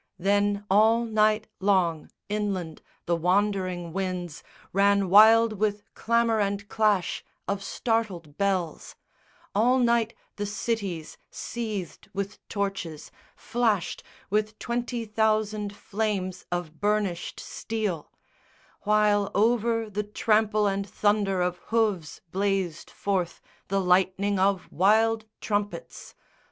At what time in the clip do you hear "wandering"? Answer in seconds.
3.15-3.93